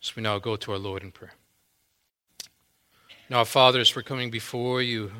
[0.00, 1.34] So we now go to our Lord in prayer.
[3.28, 5.12] Now, Father, as we're coming before you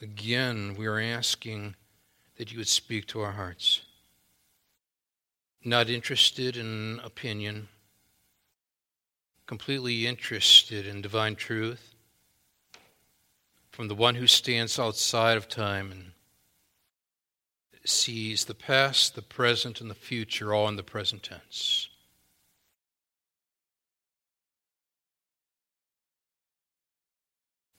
[0.00, 1.76] again, we are asking
[2.36, 3.82] that you would speak to our hearts.
[5.62, 7.68] Not interested in opinion,
[9.46, 11.94] completely interested in divine truth
[13.70, 16.12] from the one who stands outside of time and
[17.84, 21.88] sees the past, the present, and the future all in the present tense.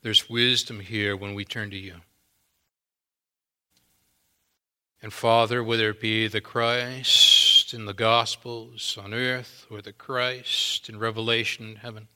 [0.03, 1.95] There's wisdom here when we turn to you.
[5.02, 10.89] And Father, whether it be the Christ in the Gospels on earth or the Christ
[10.89, 12.09] in Revelation in heaven,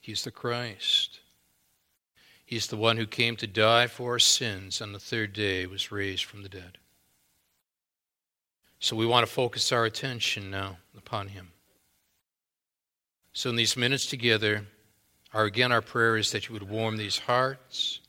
[0.00, 1.20] He's the Christ.
[2.44, 5.90] He's the one who came to die for our sins and the third day was
[5.90, 6.78] raised from the dead.
[8.80, 11.52] So we want to focus our attention now upon Him.
[13.32, 14.66] So in these minutes together,
[15.32, 18.00] our, again, our prayer is that you would warm these hearts,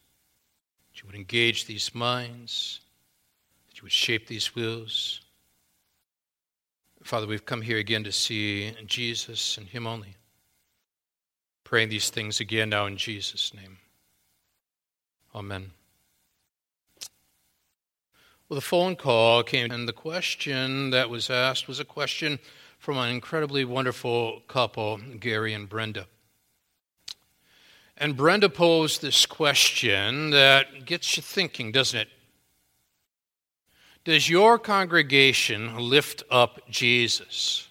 [0.91, 2.81] that you would engage these minds,
[3.69, 5.22] that you would shape these wills.
[7.03, 10.16] Father, we've come here again to see Jesus and Him only.
[11.63, 13.78] Praying these things again now in Jesus' name.
[15.33, 15.72] Amen.
[18.50, 22.38] Well, the phone call came, and the question that was asked was a question
[22.80, 26.08] from an incredibly wonderful couple, Gary and Brenda.
[28.02, 32.07] And Brenda posed this question that gets you thinking, doesn't it?
[34.05, 37.67] Does your congregation lift up Jesus?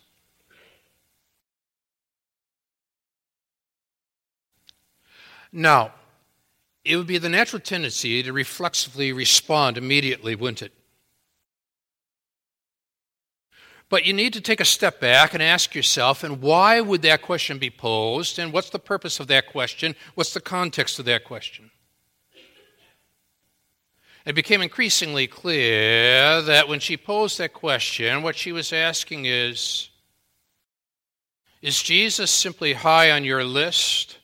[5.50, 5.94] Now,
[6.84, 10.72] it would be the natural tendency to reflexively respond immediately, wouldn't it?
[13.90, 17.22] But you need to take a step back and ask yourself, and why would that
[17.22, 18.38] question be posed?
[18.38, 19.96] And what's the purpose of that question?
[20.14, 21.72] What's the context of that question?
[24.24, 29.90] It became increasingly clear that when she posed that question, what she was asking is
[31.60, 34.18] Is Jesus simply high on your list?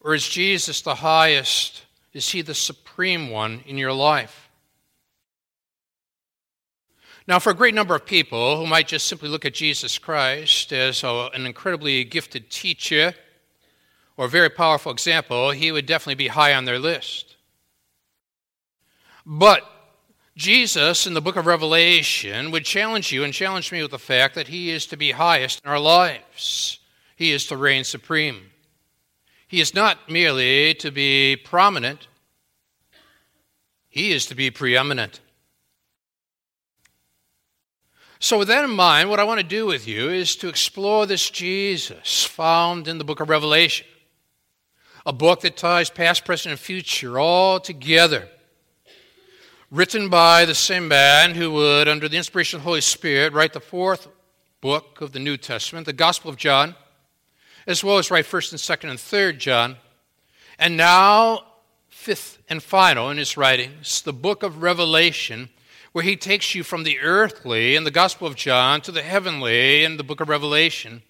[0.00, 1.82] Or is Jesus the highest?
[2.12, 4.45] Is he the supreme one in your life?
[7.28, 10.72] Now, for a great number of people who might just simply look at Jesus Christ
[10.72, 13.14] as a, an incredibly gifted teacher
[14.16, 17.36] or a very powerful example, he would definitely be high on their list.
[19.26, 19.68] But
[20.36, 24.36] Jesus in the book of Revelation would challenge you and challenge me with the fact
[24.36, 26.78] that he is to be highest in our lives,
[27.16, 28.50] he is to reign supreme.
[29.48, 32.06] He is not merely to be prominent,
[33.88, 35.20] he is to be preeminent.
[38.18, 41.04] So, with that in mind, what I want to do with you is to explore
[41.04, 43.86] this Jesus found in the book of Revelation,
[45.04, 48.28] a book that ties past, present, and future all together.
[49.70, 53.52] Written by the same man who would, under the inspiration of the Holy Spirit, write
[53.52, 54.08] the fourth
[54.62, 56.74] book of the New Testament, the Gospel of John,
[57.66, 59.76] as well as write 1st and 2nd and 3rd John.
[60.58, 61.42] And now,
[61.88, 65.50] fifth and final in his writings, the book of Revelation
[65.96, 69.82] where he takes you from the earthly in the Gospel of John to the heavenly
[69.82, 71.00] in the book of Revelation.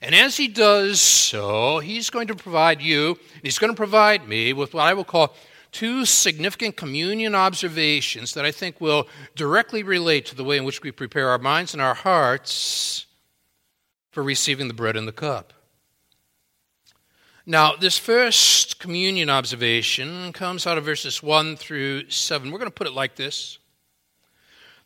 [0.00, 4.54] And as he does so, he's going to provide you, he's going to provide me
[4.54, 5.34] with what I will call
[5.72, 9.06] two significant communion observations that I think will
[9.36, 13.04] directly relate to the way in which we prepare our minds and our hearts
[14.10, 15.52] for receiving the bread and the cup.
[17.44, 22.50] Now, this first communion observation comes out of verses 1 through 7.
[22.50, 23.58] We're going to put it like this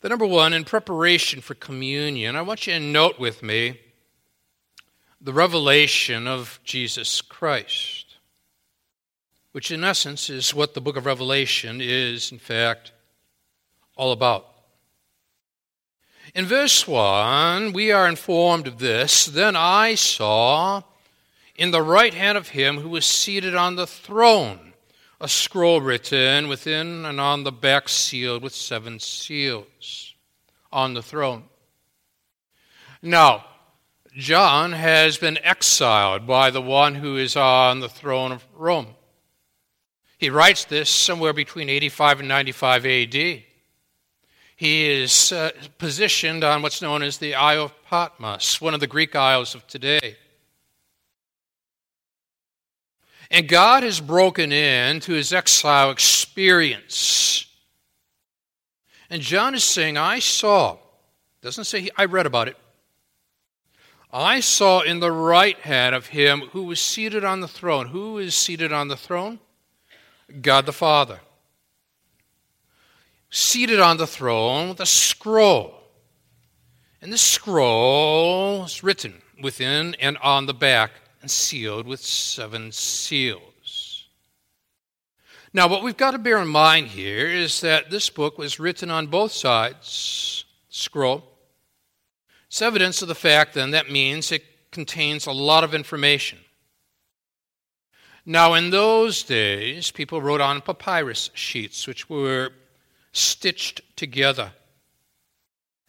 [0.05, 3.81] the number one, in preparation for communion, I want you to note with me
[5.19, 8.17] the revelation of Jesus Christ,
[9.53, 12.93] which in essence is what the book of Revelation is, in fact,
[13.97, 14.47] all about.
[16.35, 19.25] In verse 1, we are informed of this.
[19.25, 20.83] Then I saw
[21.57, 24.74] in the right hand of him who was seated on the throne
[25.25, 30.12] a scroll written within and on the back sealed with seven seals
[30.71, 31.44] on the throne.
[33.00, 33.47] Now,
[34.12, 38.88] John has been exiled by the one who is on the throne of Rome.
[40.19, 43.15] He writes this somewhere between 85 and 95 AD.
[44.56, 48.87] He is uh, positioned on what's known as the Isle of Patmos, one of the
[48.87, 50.19] Greek isles of today.
[53.35, 57.47] And God has broken into his exile experience.
[59.11, 60.79] And John is saying, I saw,
[61.43, 62.57] doesn't say he, I read about it.
[64.13, 67.89] I saw in the right hand of him who was seated on the throne.
[67.89, 69.41] Who is seated on the throne?
[70.41, 71.19] God the Father.
[73.31, 75.75] Seated on the throne with a scroll.
[77.03, 80.93] And the scroll is written within and on the back
[81.25, 84.05] and sealed with seven seals.
[85.55, 88.91] Now, what we've got to bear in mind here is that this book was written
[88.91, 91.25] on both sides, scroll.
[92.49, 96.41] It's evidence of the fact, then, that means it contains a lot of information.
[98.26, 102.50] Now, in those days, people wrote on papyrus sheets, which were
[103.12, 104.53] stitched together.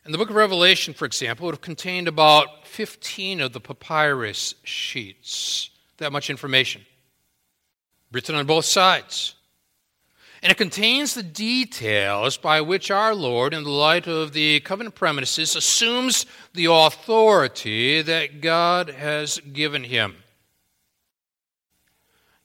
[0.06, 4.54] And the book of Revelation, for example, would have contained about 15 of the papyrus
[4.64, 5.72] sheets.
[5.98, 6.86] That much information.
[8.12, 9.34] Written on both sides.
[10.44, 14.94] And it contains the details by which our Lord, in the light of the covenant
[14.94, 20.18] premises, assumes the authority that God has given him.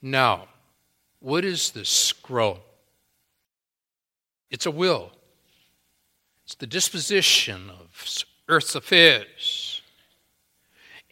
[0.00, 0.48] Now,
[1.18, 2.60] what is this scroll?
[4.50, 5.12] It's a will.
[6.50, 9.82] It's the disposition of earth's affairs.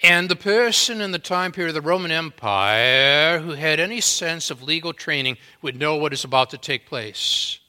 [0.02, 4.50] And the person in the time period of the Roman Empire who had any sense
[4.50, 7.60] of legal training would know what is about to take place.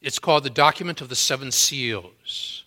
[0.00, 2.62] It's called the Document of the Seven Seals.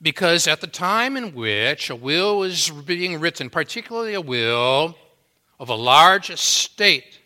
[0.00, 4.96] Because at the time in which a will was being written, particularly a will
[5.58, 7.17] of a large estate,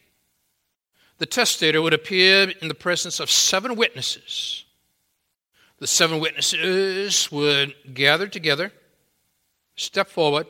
[1.22, 4.64] the testator would appear in the presence of seven witnesses.
[5.78, 8.72] The seven witnesses would gather together,
[9.76, 10.48] step forward,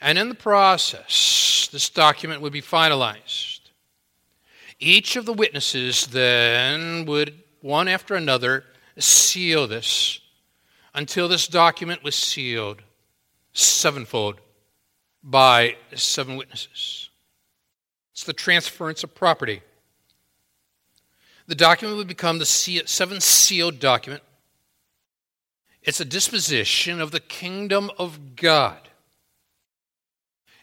[0.00, 3.58] and in the process, this document would be finalized.
[4.78, 8.62] Each of the witnesses then would, one after another,
[8.96, 10.20] seal this
[10.94, 12.80] until this document was sealed
[13.52, 14.40] sevenfold
[15.20, 17.07] by seven witnesses.
[18.18, 19.62] It's the transference of property.
[21.46, 24.24] The document would become the seven sealed document.
[25.84, 28.88] It's a disposition of the kingdom of God.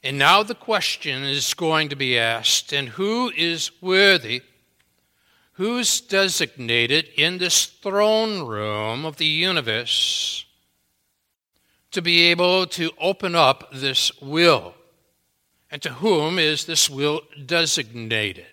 [0.03, 4.41] And now the question is going to be asked and who is worthy?
[5.53, 10.43] Who's designated in this throne room of the universe
[11.91, 14.74] to be able to open up this will?
[15.71, 18.45] And to whom is this will designated?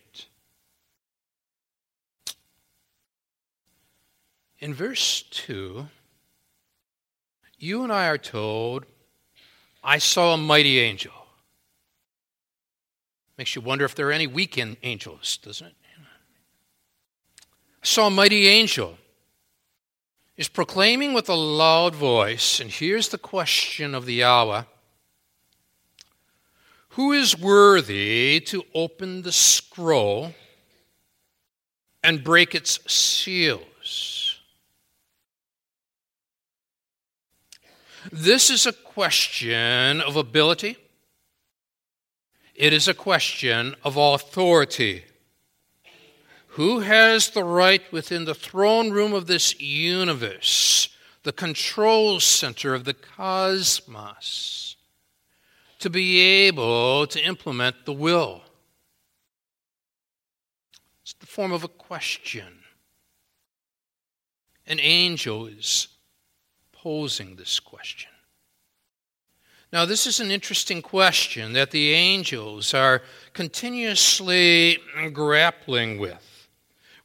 [4.58, 5.88] In verse 2,
[7.58, 8.86] you and I are told,
[9.84, 11.12] I saw a mighty angel.
[13.36, 15.74] Makes you wonder if there are any weekend angels, doesn't it?
[17.82, 18.98] I saw a mighty angel.
[20.36, 24.66] Is proclaiming with a loud voice, and here's the question of the hour
[26.92, 30.34] who is worthy to open the scroll
[32.02, 34.38] and break its seals?
[38.10, 40.76] This is a question of ability.
[42.54, 45.04] It is a question of authority.
[46.48, 50.90] Who has the right within the throne room of this universe,
[51.22, 54.71] the control center of the cosmos?
[55.82, 58.40] To be able to implement the will?
[61.02, 62.60] It's the form of a question.
[64.66, 65.88] An angel is
[66.70, 68.10] posing this question.
[69.72, 74.78] Now, this is an interesting question that the angels are continuously
[75.12, 76.48] grappling with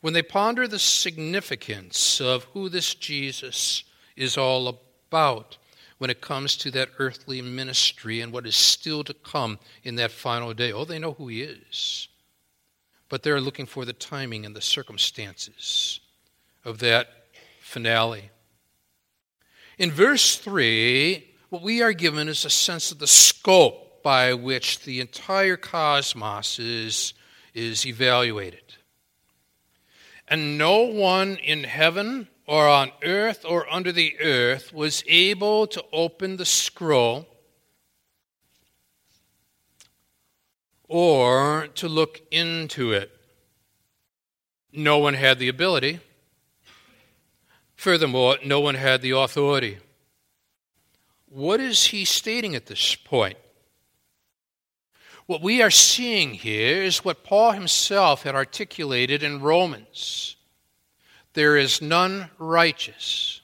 [0.02, 3.84] when they ponder the significance of who this Jesus
[4.16, 5.58] is all about
[5.98, 10.12] when it comes to that earthly ministry and what is still to come in that
[10.12, 10.72] final day.
[10.72, 12.08] Oh, they know who he is.
[13.10, 16.00] But they're looking for the timing and the circumstances
[16.64, 17.08] of that
[17.62, 18.30] finale.
[19.78, 24.84] In verse 3, what we are given is a sense of the scope by which
[24.84, 27.14] the entire cosmos is,
[27.54, 28.76] is evaluated.
[30.28, 35.84] And no one in heaven or on earth or under the earth was able to
[35.92, 37.28] open the scroll
[40.88, 43.12] or to look into it.
[44.72, 46.00] No one had the ability.
[47.76, 49.78] Furthermore, no one had the authority.
[51.30, 53.38] What is he stating at this point?
[55.26, 60.37] What we are seeing here is what Paul himself had articulated in Romans
[61.38, 63.42] there is none righteous.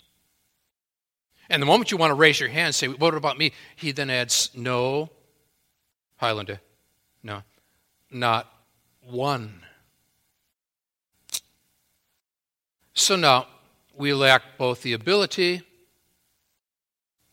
[1.47, 3.51] And the moment you want to raise your hand and say, What about me?
[3.75, 5.12] He then adds, No,
[6.15, 6.59] Highlander,
[7.21, 7.43] no,
[8.09, 8.51] not
[9.01, 9.62] one.
[12.95, 13.45] So now
[13.95, 15.62] we lack both the ability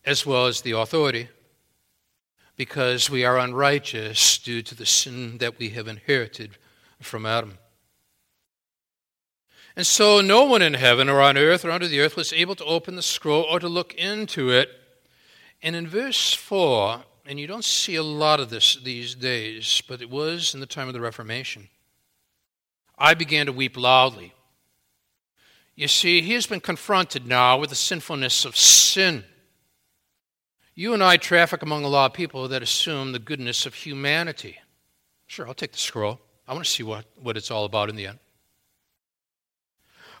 [0.05, 1.27] as well as the authority
[2.55, 6.59] because we are unrighteous due to the sin that we have inherited
[6.99, 7.57] from Adam.
[9.75, 12.55] And so no one in heaven or on earth or under the earth was able
[12.55, 14.69] to open the scroll or to look into it.
[15.61, 20.01] And in verse 4, and you don't see a lot of this these days, but
[20.01, 21.69] it was in the time of the Reformation,
[22.97, 24.33] I began to weep loudly.
[25.75, 29.23] You see, he has been confronted now with the sinfulness of sin.
[30.75, 34.59] You and I traffic among a lot of people that assume the goodness of humanity.
[35.27, 36.19] Sure, I'll take the scroll.
[36.47, 38.19] I want to see what, what it's all about in the end.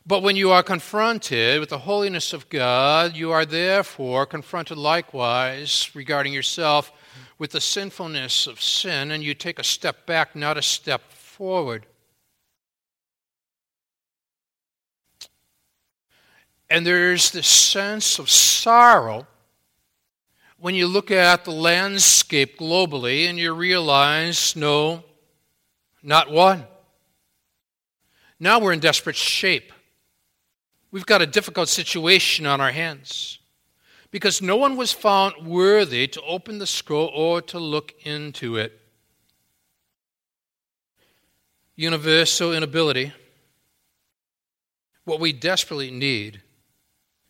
[0.05, 5.91] But when you are confronted with the holiness of God, you are therefore confronted likewise
[5.93, 6.91] regarding yourself
[7.37, 11.85] with the sinfulness of sin, and you take a step back, not a step forward.
[16.69, 19.27] And there's this sense of sorrow
[20.57, 25.03] when you look at the landscape globally and you realize no,
[26.01, 26.65] not one.
[28.39, 29.73] Now we're in desperate shape.
[30.91, 33.39] We've got a difficult situation on our hands
[34.11, 38.77] because no one was found worthy to open the scroll or to look into it.
[41.77, 43.13] Universal inability.
[45.05, 46.41] What we desperately need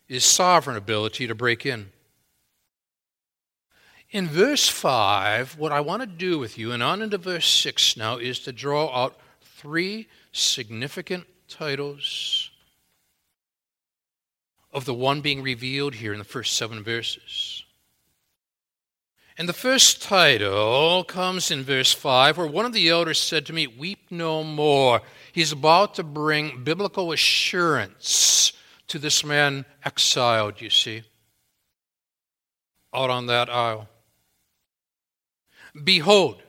[0.08, 1.90] is sovereign ability to break in.
[4.10, 7.96] In verse 5, what I want to do with you, and on into verse 6
[7.96, 12.41] now, is to draw out three significant titles
[14.72, 17.64] of the one being revealed here in the first seven verses.
[19.38, 23.52] And the first title comes in verse 5, where one of the elders said to
[23.52, 25.00] me, Weep no more.
[25.32, 28.52] He's about to bring biblical assurance
[28.88, 31.02] to this man exiled, you see,
[32.94, 33.88] out on that isle.
[35.82, 36.42] Behold.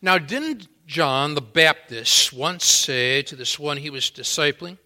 [0.00, 4.78] Now, didn't John the Baptist once say to this one he was discipling,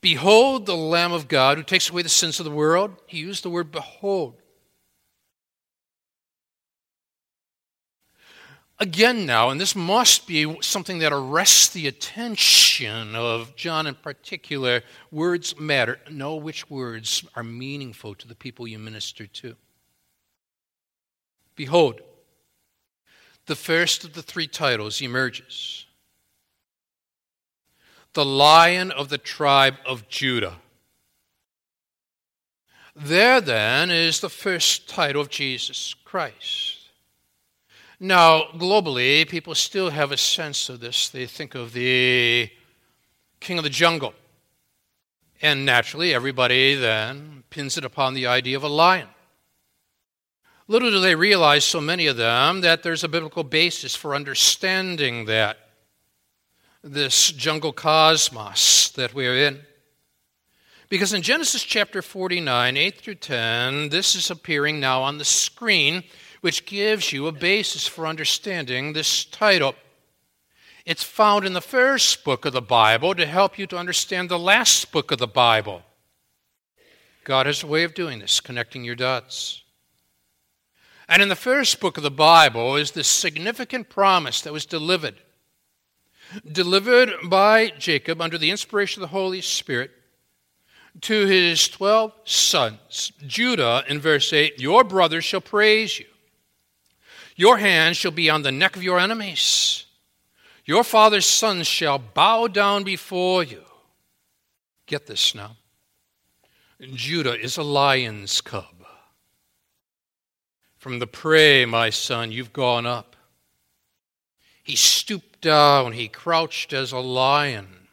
[0.00, 2.96] Behold the Lamb of God who takes away the sins of the world.
[3.06, 4.40] He used the word behold.
[8.80, 14.82] Again, now, and this must be something that arrests the attention of John in particular
[15.10, 15.98] words matter.
[16.08, 19.56] Know which words are meaningful to the people you minister to.
[21.56, 22.00] Behold,
[23.46, 25.86] the first of the three titles emerges
[28.18, 30.56] the lion of the tribe of Judah.
[32.96, 36.78] There, then, is the first title of Jesus Christ.
[38.00, 41.08] Now, globally, people still have a sense of this.
[41.08, 42.50] They think of the
[43.38, 44.14] king of the jungle.
[45.40, 49.06] And naturally, everybody then pins it upon the idea of a lion.
[50.66, 55.26] Little do they realize, so many of them, that there's a biblical basis for understanding
[55.26, 55.67] that
[56.88, 59.60] this jungle cosmos that we're in.
[60.88, 66.02] Because in Genesis chapter 49, 8 through 10, this is appearing now on the screen,
[66.40, 69.74] which gives you a basis for understanding this title.
[70.86, 74.38] It's found in the first book of the Bible to help you to understand the
[74.38, 75.82] last book of the Bible.
[77.24, 79.62] God has a way of doing this, connecting your dots.
[81.06, 85.16] And in the first book of the Bible is this significant promise that was delivered
[86.50, 89.90] delivered by Jacob under the inspiration of the Holy Spirit
[91.02, 93.12] to his 12 sons.
[93.26, 96.06] Judah, in verse 8, your brothers shall praise you.
[97.36, 99.86] Your hand shall be on the neck of your enemies.
[100.64, 103.62] Your father's sons shall bow down before you.
[104.86, 105.56] Get this now.
[106.80, 108.64] Judah is a lion's cub.
[110.78, 113.07] From the prey, my son, you've gone up.
[114.68, 117.88] He stooped down, he crouched as a lion,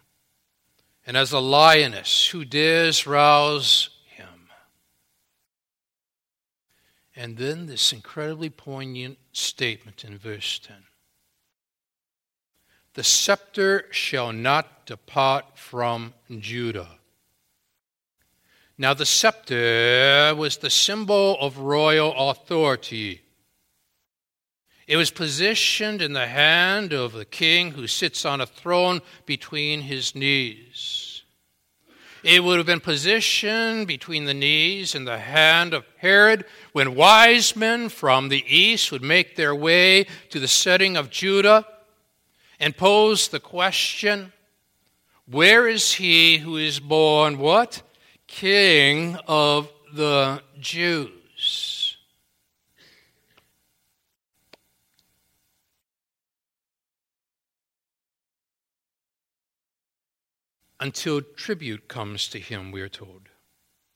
[1.08, 4.50] and as a lioness, who dares rouse him?
[7.15, 10.75] And then this incredibly poignant statement in verse 10
[12.96, 17.00] The scepter shall not depart from Judah.
[18.77, 23.25] Now, the scepter was the symbol of royal authority.
[24.88, 29.82] It was positioned in the hand of the king who sits on a throne between
[29.82, 31.24] his knees.
[32.24, 37.56] It would have been positioned between the knees and the hand of Herod when wise
[37.56, 41.65] men from the east would make their way to the setting of Judah
[42.60, 44.34] and pose the question
[45.30, 47.82] Where is he who is born what?
[48.27, 51.75] King of the Jews.
[60.79, 63.29] Until tribute comes to him, we are told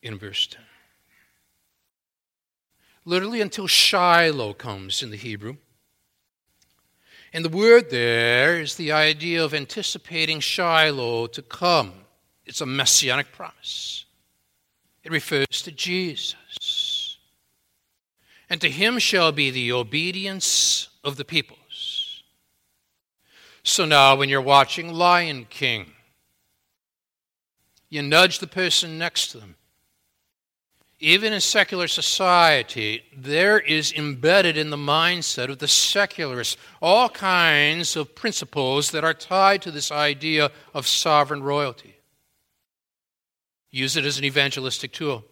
[0.02, 0.62] in verse 10.
[3.06, 5.58] Literally, until Shiloh comes in the Hebrew.
[7.34, 11.94] And the word there is the idea of anticipating Shiloh to come.
[12.46, 14.06] It's a messianic promise.
[15.04, 17.18] It refers to Jesus.
[18.50, 22.24] And to him shall be the obedience of the peoples.
[23.64, 25.94] So now, when you're watching Lion King,
[27.90, 29.56] you nudge the person next to them
[31.00, 37.96] even in secular society, there is embedded in the mindset of the secularists all kinds
[37.96, 41.96] of principles that are tied to this idea of sovereign royalty.
[43.72, 45.24] Use it as an evangelistic tool.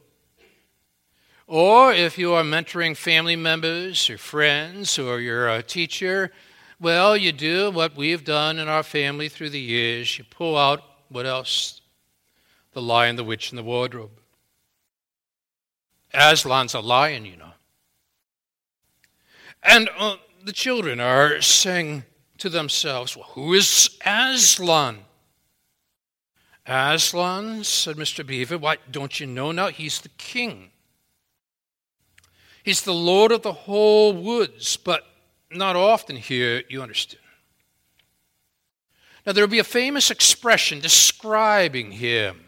[1.48, 6.32] Or if you are mentoring family members or friends or you're a teacher,
[6.80, 10.18] well, you do what we've done in our family through the years.
[10.18, 11.82] You pull out what else?
[12.78, 14.12] The lion, the witch, and the wardrobe.
[16.14, 17.54] Aslan's a lion, you know.
[19.64, 22.04] And uh, the children are saying
[22.38, 25.00] to themselves, Well, who is Aslan?
[26.68, 28.24] Aslan, said Mr.
[28.24, 29.70] Beaver, why don't you know now?
[29.70, 30.70] He's the king.
[32.62, 35.04] He's the lord of the whole woods, but
[35.50, 37.24] not often here, you understand.
[39.26, 42.44] Now, there will be a famous expression describing him.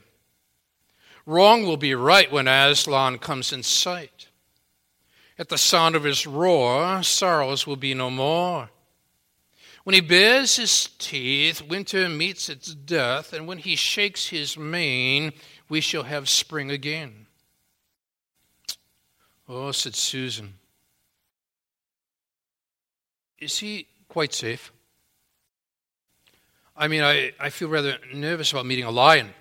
[1.30, 4.30] Wrong will be right when Aslan comes in sight.
[5.38, 8.72] At the sound of his roar, sorrows will be no more.
[9.84, 15.34] When he bares his teeth, winter meets its death, and when he shakes his mane,
[15.70, 17.28] we shall have spring again.
[19.48, 20.56] Oh, said Susan.
[23.38, 24.74] Is he quite safe?
[26.76, 29.36] I mean, I, I feel rather nervous about meeting a lion.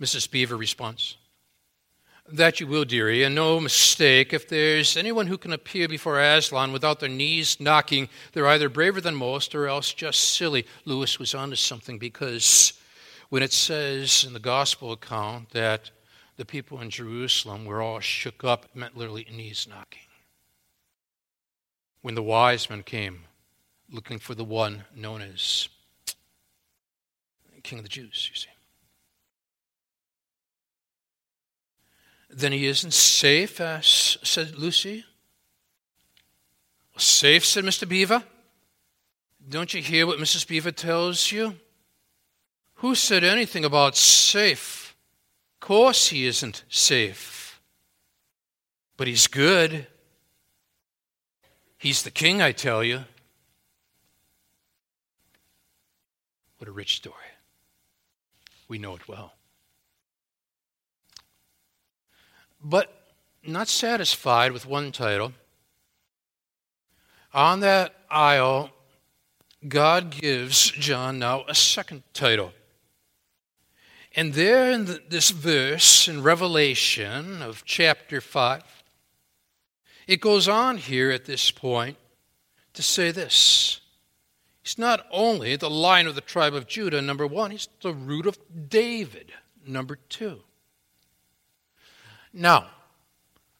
[0.00, 0.30] Mrs.
[0.30, 1.16] Beaver responds.
[2.32, 4.32] That you will, dearie, and no mistake.
[4.32, 9.00] If there's anyone who can appear before Aslan without their knees knocking, they're either braver
[9.00, 10.66] than most or else just silly.
[10.86, 12.72] Lewis was onto something because
[13.28, 15.90] when it says in the gospel account that
[16.36, 20.00] the people in Jerusalem were all shook up, it meant literally knees knocking.
[22.00, 23.24] When the wise men came
[23.90, 25.68] looking for the one known as
[27.64, 28.53] King of the Jews, you see.
[32.36, 35.04] Then he isn't safe, uh, said Lucy.
[36.96, 37.88] Safe, said Mr.
[37.88, 38.24] Beaver.
[39.48, 40.46] Don't you hear what Mrs.
[40.46, 41.54] Beaver tells you?
[42.76, 44.96] Who said anything about safe?
[45.54, 47.60] Of course he isn't safe.
[48.96, 49.86] But he's good.
[51.78, 53.04] He's the king, I tell you.
[56.58, 57.14] What a rich story.
[58.66, 59.34] We know it well.
[62.64, 62.90] But
[63.46, 65.34] not satisfied with one title,
[67.34, 68.70] on that isle,
[69.68, 72.52] God gives John now a second title.
[74.16, 78.62] And there in this verse in Revelation of chapter 5,
[80.06, 81.96] it goes on here at this point
[82.74, 83.80] to say this.
[84.62, 88.26] He's not only the lion of the tribe of Judah, number one, he's the root
[88.26, 89.32] of David,
[89.66, 90.40] number two.
[92.36, 92.66] Now,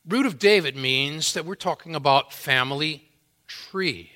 [0.07, 3.09] root of David means that we're talking about family
[3.47, 4.11] tree.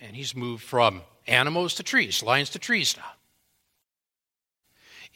[0.00, 3.12] And he's moved from animals to trees, lions to trees now.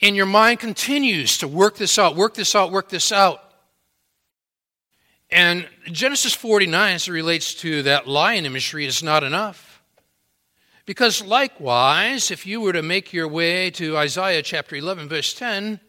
[0.00, 3.42] And your mind continues to work this out, work this out, work this out.
[5.28, 9.82] And Genesis 49, as it relates to that lion imagery, is not enough.
[10.86, 15.80] Because likewise, if you were to make your way to Isaiah chapter 11, verse 10,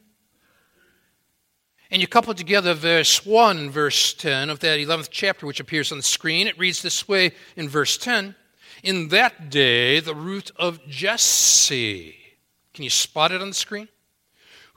[1.92, 5.92] and you couple together verse 1 and verse 10 of that 11th chapter, which appears
[5.92, 6.48] on the screen.
[6.48, 8.36] It reads this way in verse 10
[8.84, 12.16] In that day, the root of Jesse,
[12.74, 13.90] can you spot it on the screen?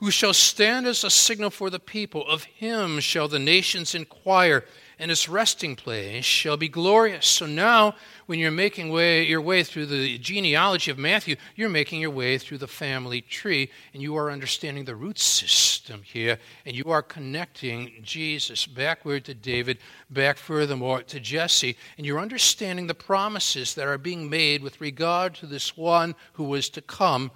[0.03, 2.27] who shall stand as a signal for the people.
[2.27, 4.65] Of him shall the nations inquire,
[4.99, 7.25] and its resting place shall be glorious.
[7.25, 12.01] So now, when you're making way, your way through the genealogy of Matthew, you're making
[12.01, 16.75] your way through the family tree, and you are understanding the root system here, and
[16.75, 19.77] you are connecting Jesus backward to David,
[20.09, 25.35] back furthermore to Jesse, and you're understanding the promises that are being made with regard
[25.35, 27.31] to this one who was to come.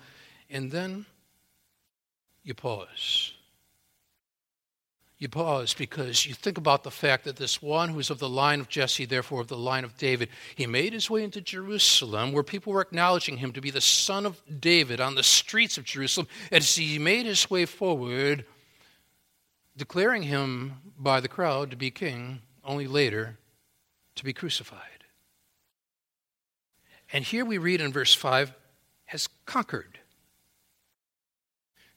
[0.50, 1.06] And then
[2.44, 3.34] you pause.
[5.20, 8.30] You pause because you think about the fact that this one who is of the
[8.30, 12.32] line of Jesse, therefore of the line of David, he made his way into Jerusalem
[12.32, 15.86] where people were acknowledging him to be the son of David on the streets of
[15.86, 16.28] Jerusalem.
[16.52, 18.46] As he made his way forward,
[19.76, 23.40] declaring him by the crowd to be king, only later
[24.16, 24.82] to be crucified.
[27.12, 28.54] And here we read in verse 5
[29.06, 29.97] has conquered.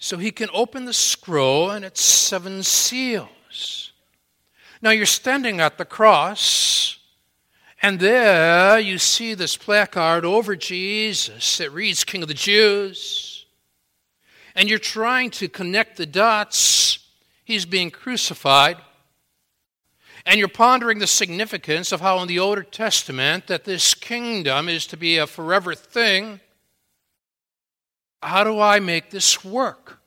[0.03, 3.93] So he can open the scroll and its seven seals.
[4.81, 6.99] Now you're standing at the cross,
[7.83, 13.45] and there you see this placard over Jesus that reads King of the Jews.
[14.55, 16.99] And you're trying to connect the dots.
[17.45, 18.79] He's being crucified.
[20.25, 24.87] And you're pondering the significance of how in the Old Testament that this kingdom is
[24.87, 26.41] to be a forever thing
[28.23, 30.01] how do I make this work?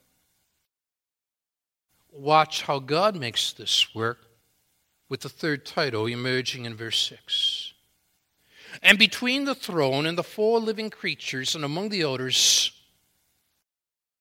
[2.12, 4.28] Watch how God makes this work
[5.10, 7.74] with the third title emerging in verse 6.
[8.82, 12.72] And between the throne and the four living creatures and among the elders,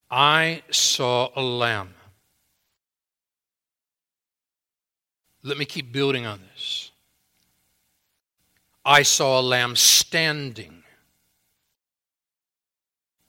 [0.09, 1.95] I saw a lamb.
[5.41, 6.91] Let me keep building on this.
[8.85, 10.82] I saw a lamb standing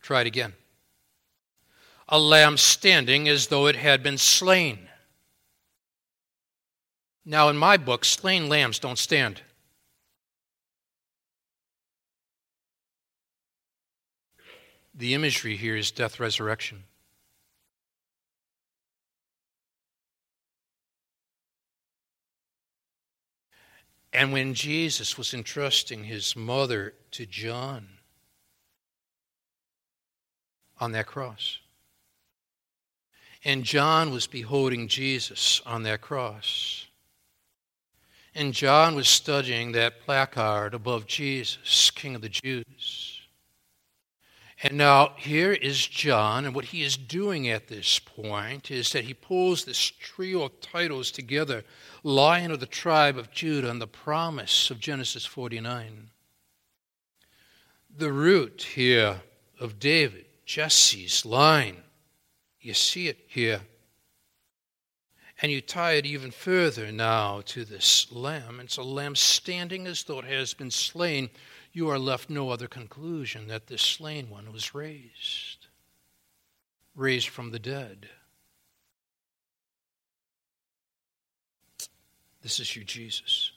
[0.04, 0.52] Try it again.
[2.10, 4.90] A lamb standing as though it had been slain.
[7.24, 9.40] Now, in my book, slain lambs don't stand.
[14.94, 16.84] The imagery here is death resurrection.
[24.12, 27.93] And when Jesus was entrusting his mother to John,
[30.84, 31.58] on that cross.
[33.44, 36.86] And John was beholding Jesus on that cross.
[38.34, 43.20] And John was studying that placard above Jesus, King of the Jews.
[44.62, 49.04] And now here is John, and what he is doing at this point is that
[49.04, 51.64] he pulls this trio of titles together
[52.02, 56.10] Lion of the tribe of Judah and the promise of Genesis 49.
[57.96, 59.20] The root here
[59.60, 61.76] of David Jesse's line.
[62.60, 63.60] You see it here.
[65.42, 68.60] And you tie it even further now to this lamb.
[68.60, 71.28] It's a lamb standing as though it has been slain.
[71.72, 75.66] You are left no other conclusion that this slain one was raised,
[76.94, 78.08] raised from the dead.
[82.42, 83.50] This is your Jesus.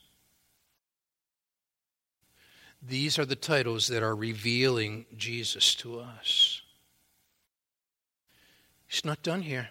[2.81, 6.61] These are the titles that are revealing Jesus to us.
[8.87, 9.69] He's not done here.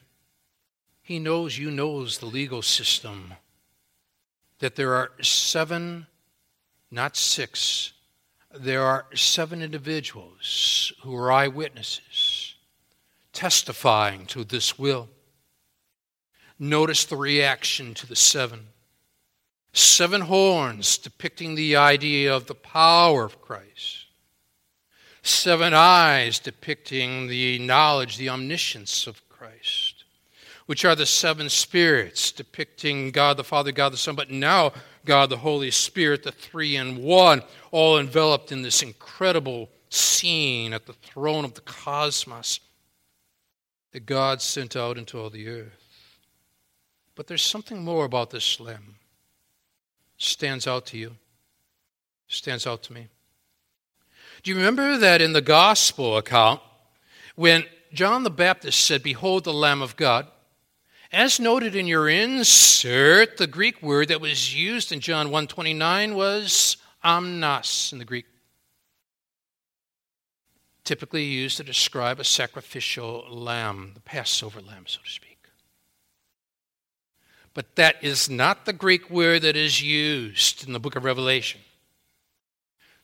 [1.03, 3.35] He knows you knows the legal system.
[4.59, 6.07] That there are seven,
[6.91, 7.93] not six,
[8.55, 12.55] there are seven individuals who are eyewitnesses
[13.33, 15.09] testifying to this will.
[16.59, 18.69] Notice the reaction to the seven.
[19.75, 24.06] Seven horns depicting the idea of the power of Christ
[25.27, 30.05] seven eyes depicting the knowledge, the omniscience of Christ,
[30.67, 34.73] which are the seven spirits depicting God the Father, God the Son, but now
[35.05, 40.87] God the Holy Spirit, the three in one, all enveloped in this incredible scene at
[40.87, 42.61] the throne of the cosmos
[43.93, 46.19] that God sent out into all the earth.
[47.15, 48.97] But there's something more about this lamb.
[50.19, 51.17] Stands out to you.
[52.29, 53.07] Stands out to me.
[54.47, 56.61] Do you remember that in the gospel account,
[57.35, 60.29] when John the Baptist said, Behold the Lamb of God,
[61.11, 66.77] as noted in your insert, the Greek word that was used in John 1:29 was
[67.05, 68.27] amnos in the Greek.
[70.85, 75.39] Typically used to describe a sacrificial lamb, the Passover lamb, so to speak.
[77.53, 81.63] But that is not the Greek word that is used in the book of Revelation.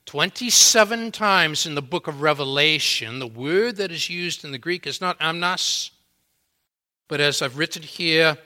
[0.07, 4.87] 27 times in the book of Revelation, the word that is used in the Greek
[4.87, 5.91] is not amnos,
[7.09, 8.37] But as I've written here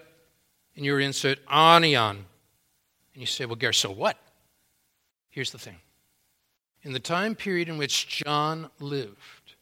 [0.75, 2.17] in your insert, arnion.
[2.17, 4.19] And you say, well, Gary, so what?
[5.31, 5.77] Here's the thing.
[6.83, 9.55] In the time period in which John lived,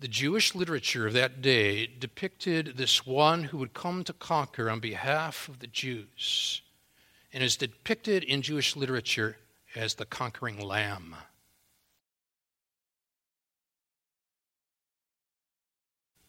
[0.00, 4.80] the Jewish literature of that day depicted this one who would come to conquer on
[4.80, 6.62] behalf of the Jews
[7.32, 9.36] and is depicted in Jewish literature
[9.74, 11.14] as the conquering lamb.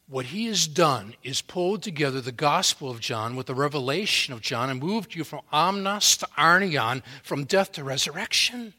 [0.08, 4.42] What he has done is pulled together the Gospel of John with the revelation of
[4.42, 8.74] John and moved you from Amnos to Arnion, from death to resurrection.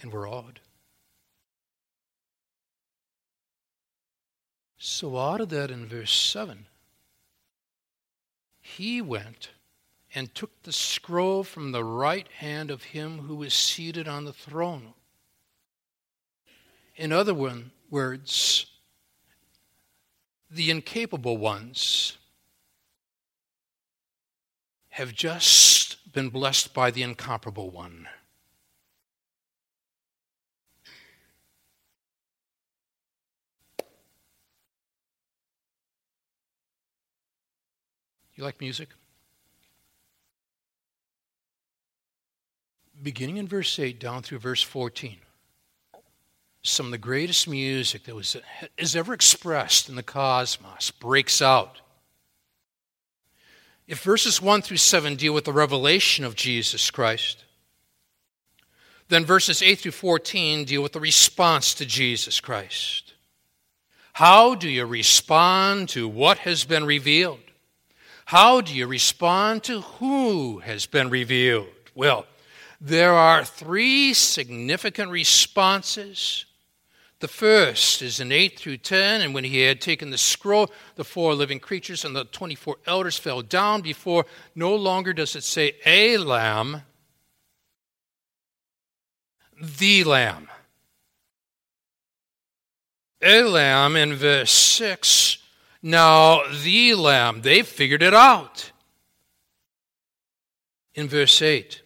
[0.00, 0.60] And we're awed.
[4.86, 6.66] So, out of that, in verse 7,
[8.60, 9.48] he went
[10.14, 14.32] and took the scroll from the right hand of him who was seated on the
[14.34, 14.92] throne.
[16.96, 18.66] In other words,
[20.50, 22.18] the incapable ones
[24.90, 28.06] have just been blessed by the incomparable one.
[38.36, 38.88] You like music?
[43.02, 45.18] beginning in verse 8 down through verse 14,
[46.62, 48.36] some of the greatest music that was
[48.78, 51.80] is ever expressed in the cosmos breaks out.
[53.86, 57.44] If verses 1 through 7 deal with the revelation of Jesus Christ,
[59.08, 63.12] then verses 8 through 14 deal with the response to Jesus Christ.
[64.14, 67.43] How do you respond to what has been revealed?
[68.26, 71.68] How do you respond to who has been revealed?
[71.94, 72.26] Well,
[72.80, 76.46] there are three significant responses.
[77.20, 81.04] The first is in 8 through 10, and when he had taken the scroll, the
[81.04, 84.26] four living creatures and the 24 elders fell down before.
[84.54, 86.82] No longer does it say a lamb,
[89.60, 90.48] the lamb.
[93.22, 95.38] A lamb in verse 6.
[95.86, 98.72] Now, the lamb, they figured it out.
[100.94, 101.82] In verse 8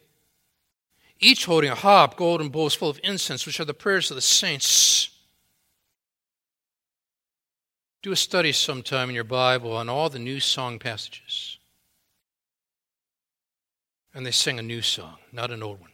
[1.21, 4.21] each holding a harp, golden bowls full of incense, which are the prayers of the
[4.21, 5.11] saints.
[8.03, 11.59] Do a study sometime in your Bible on all the new song passages.
[14.15, 15.91] And they sing a new song, not an old one.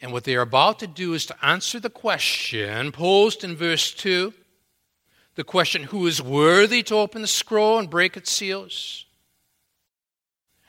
[0.00, 3.92] And what they are about to do is to answer the question posed in verse
[3.92, 4.32] 2
[5.36, 9.04] the question, Who is worthy to open the scroll and break its seals?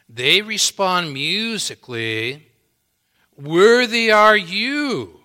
[0.08, 2.47] They respond musically,
[3.36, 5.19] Worthy are you.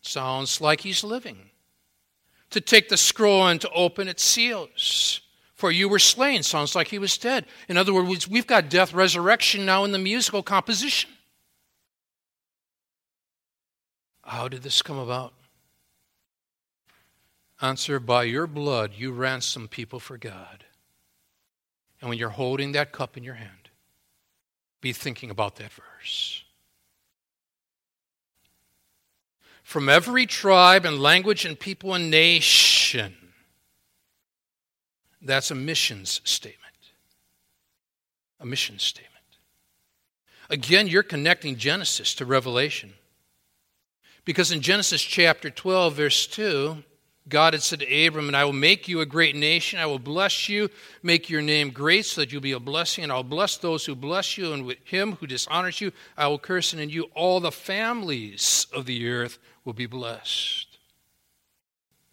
[0.00, 1.50] Sounds like he's living.
[2.50, 5.20] To take the scroll and to open its seals.
[5.54, 6.42] For you were slain.
[6.42, 7.46] Sounds like he was dead.
[7.68, 11.10] In other words, we've got death resurrection now in the musical composition.
[14.22, 15.32] How did this come about?
[17.60, 20.64] Answer by your blood, you ransom people for God.
[22.00, 23.70] And when you're holding that cup in your hand,
[24.80, 26.44] be thinking about that verse.
[29.62, 33.14] From every tribe and language and people and nation.
[35.20, 36.62] That's a missions statement.
[38.38, 39.12] A mission statement.
[40.50, 42.92] Again, you're connecting Genesis to Revelation.
[44.24, 46.84] Because in Genesis chapter 12, verse 2,
[47.28, 49.80] God had said to Abram, And I will make you a great nation.
[49.80, 50.70] I will bless you,
[51.02, 53.04] make your name great, so that you'll be a blessing.
[53.04, 56.38] And I'll bless those who bless you, and with him who dishonors you, I will
[56.38, 60.78] curse, and in you all the families of the earth will be blessed.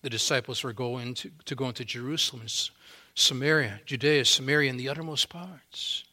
[0.01, 2.43] The disciples were going to, to go into Jerusalem,
[3.15, 6.03] Samaria, Judea, Samaria, and the uttermost parts.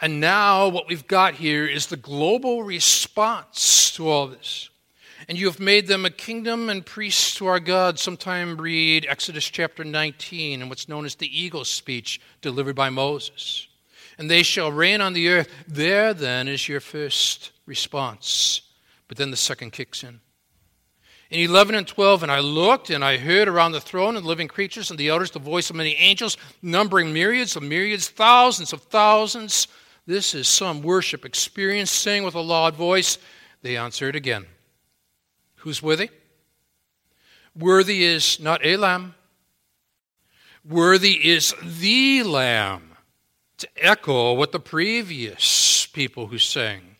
[0.00, 4.68] And now, what we've got here is the global response to all this.
[5.28, 7.98] And you have made them a kingdom and priests to our God.
[7.98, 13.66] Sometime read Exodus chapter 19 and what's known as the eagle speech delivered by Moses.
[14.18, 15.48] And they shall reign on the earth.
[15.66, 18.60] There, then, is your first response.
[19.08, 20.20] But then the second kicks in.
[21.28, 24.46] In 11 and 12, and I looked and I heard around the throne and living
[24.46, 28.82] creatures and the elders the voice of many angels, numbering myriads of myriads, thousands of
[28.82, 29.66] thousands.
[30.06, 33.18] This is some worship experience, saying with a loud voice.
[33.62, 34.46] They answered again
[35.66, 36.10] Who's worthy?
[37.58, 39.16] Worthy is not a lamb,
[40.64, 42.92] worthy is the lamb
[43.58, 46.94] to echo what the previous people who sang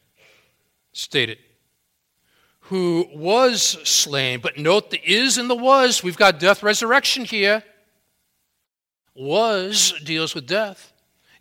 [0.93, 1.39] stated,
[2.63, 4.41] who was slain.
[4.41, 6.03] But note the is and the was.
[6.03, 7.63] We've got death resurrection here.
[9.15, 10.93] Was deals with death,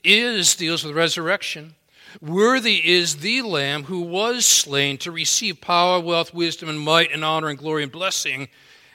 [0.04, 1.74] is deals with resurrection.
[2.22, 7.24] Worthy is the Lamb who was slain to receive power, wealth, wisdom, and might, and
[7.24, 8.50] honor, and glory, and blessing.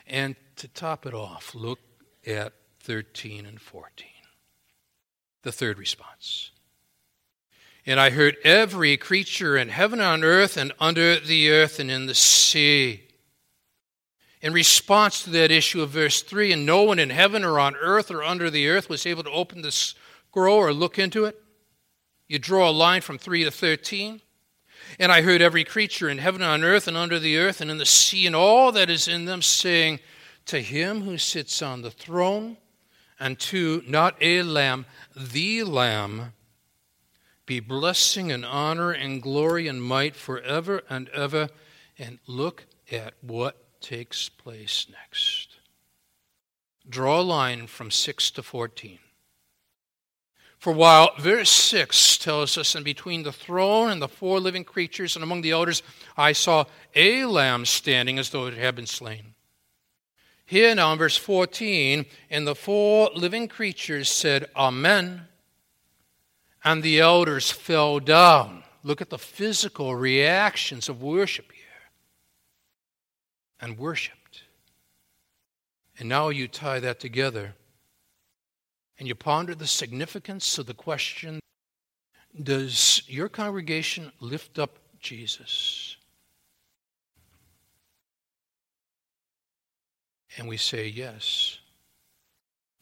[0.07, 1.79] And to top it off, look
[2.27, 4.07] at 13 and 14.
[5.43, 6.51] The third response.
[7.87, 11.91] And I heard every creature in heaven, and on earth, and under the earth, and
[11.91, 13.03] in the sea.
[14.43, 17.77] In response to that issue of verse 3, and no one in heaven or on
[17.77, 21.43] earth or under the earth was able to open the scroll or look into it.
[22.31, 24.21] You draw a line from 3 to 13.
[25.01, 27.73] And I heard every creature in heaven and on earth and under the earth and
[27.73, 29.99] in the sea and all that is in them saying,
[30.47, 32.57] To him who sits on the throne,
[33.19, 36.33] and to not a lamb, the lamb,
[37.47, 41.49] be blessing and honor and glory and might forever and ever.
[41.99, 45.57] And look at what takes place next.
[46.89, 49.01] Draw a line from 6 to 14.
[50.61, 55.17] For while verse 6 tells us, and between the throne and the four living creatures
[55.17, 55.83] and among the elders,
[56.19, 59.35] I saw a lamb standing as though it had been slain.
[60.45, 65.29] Here now in verse 14, and the four living creatures said, Amen.
[66.63, 68.63] And the elders fell down.
[68.83, 71.65] Look at the physical reactions of worship here.
[73.63, 74.43] And worshiped.
[75.99, 77.55] And now you tie that together
[79.01, 81.41] and you ponder the significance of the question
[82.41, 85.97] Does your congregation lift up Jesus?
[90.37, 91.59] And we say yes,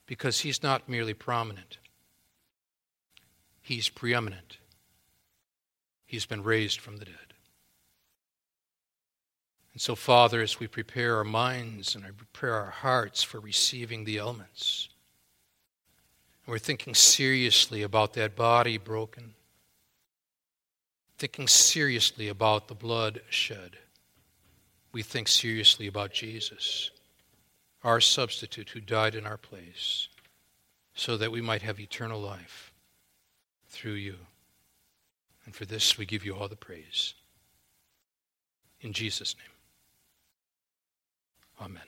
[0.07, 1.78] because he's not merely prominent,
[3.62, 4.59] he's preeminent.
[6.04, 7.35] He's been raised from the dead.
[9.74, 14.04] And so, Father, as we prepare our minds and I prepare our hearts for receiving
[14.04, 14.88] the elements,
[16.48, 19.34] we're thinking seriously about that body broken,
[21.18, 23.76] thinking seriously about the blood shed.
[24.90, 26.90] We think seriously about Jesus,
[27.84, 30.08] our substitute who died in our place,
[30.94, 32.72] so that we might have eternal life
[33.68, 34.16] through you.
[35.44, 37.12] And for this, we give you all the praise.
[38.80, 39.37] In Jesus'
[41.61, 41.82] name.